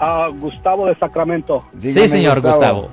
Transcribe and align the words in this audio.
Ah, 0.00 0.28
Gustavo 0.32 0.86
de 0.86 0.94
Sacramento. 0.96 1.64
sí, 1.78 1.92
señor 2.08 2.40
Gustavo. 2.40 2.88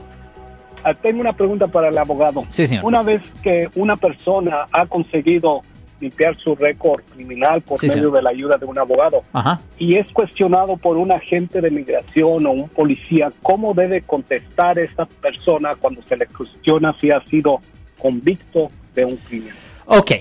Ah, 0.84 0.94
tengo 0.94 1.22
una 1.22 1.32
pregunta 1.34 1.68
para 1.68 1.90
el 1.90 1.98
abogado. 1.98 2.44
Sí, 2.50 2.68
señor. 2.68 2.86
Una 2.86 3.02
vez 3.02 3.22
que 3.42 3.70
una 3.76 3.96
persona 3.96 4.66
ha 4.72 4.86
conseguido 4.86 5.62
limpiar 6.00 6.38
su 6.38 6.54
récord 6.56 7.02
criminal 7.16 7.62
por 7.62 7.80
Sí, 7.80 7.88
medio 7.88 8.02
señor. 8.04 8.16
de 8.18 8.22
la 8.22 8.30
ayuda 8.30 8.58
de 8.58 8.66
un 8.68 8.78
abogado 8.78 9.22
Ajá. 9.34 9.60
y 9.80 9.96
es 9.96 10.06
cuestionado 10.14 10.78
por 10.78 10.96
un 10.98 11.12
agente 11.12 11.60
de 11.60 11.72
migración 11.72 12.46
o 12.46 12.52
un 12.52 12.70
policía, 12.70 13.32
¿cómo 13.42 13.74
debe 13.74 14.02
contestar 14.04 14.78
esa 14.78 15.06
persona 15.06 15.76
cuando 15.76 16.04
se 16.04 16.16
le 16.16 16.28
cuestiona 16.28 16.96
si 17.02 17.10
ha 17.10 17.20
sido 17.22 17.60
convicto 17.98 18.70
de 18.94 19.06
un 19.06 19.16
crimen? 19.18 19.54
Ok, 19.90 20.12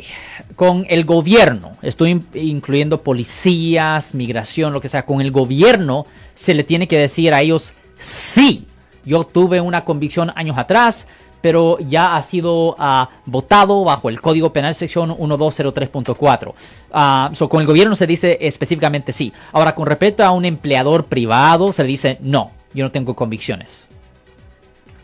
con 0.54 0.86
el 0.88 1.04
gobierno, 1.04 1.76
estoy 1.82 2.10
in- 2.12 2.26
incluyendo 2.34 3.02
policías, 3.02 4.14
migración, 4.14 4.72
lo 4.72 4.80
que 4.80 4.88
sea, 4.88 5.04
con 5.04 5.20
el 5.20 5.32
gobierno 5.32 6.06
se 6.36 6.54
le 6.54 6.62
tiene 6.62 6.86
que 6.86 6.96
decir 6.98 7.34
a 7.34 7.40
ellos, 7.42 7.74
sí, 7.98 8.66
yo 9.04 9.24
tuve 9.24 9.60
una 9.60 9.84
convicción 9.84 10.32
años 10.36 10.56
atrás, 10.56 11.08
pero 11.40 11.78
ya 11.80 12.14
ha 12.16 12.22
sido 12.22 12.76
ah, 12.78 13.08
votado 13.24 13.82
bajo 13.82 14.08
el 14.08 14.20
Código 14.20 14.52
Penal 14.52 14.74
sección 14.74 15.10
1203.4. 15.10 16.54
Ah, 16.92 17.30
so, 17.34 17.48
con 17.48 17.60
el 17.60 17.66
gobierno 17.66 17.94
se 17.96 18.06
dice 18.06 18.38
específicamente 18.40 19.12
sí. 19.12 19.32
Ahora, 19.52 19.74
con 19.74 19.86
respecto 19.86 20.24
a 20.24 20.30
un 20.30 20.44
empleador 20.44 21.06
privado, 21.06 21.72
se 21.72 21.82
le 21.82 21.88
dice 21.88 22.18
no, 22.20 22.52
yo 22.72 22.84
no 22.84 22.90
tengo 22.92 23.14
convicciones. 23.14 23.88